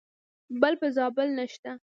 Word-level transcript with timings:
بل 0.61 0.73
په 0.81 0.87
زابل 0.95 1.27
نشته. 1.39 1.71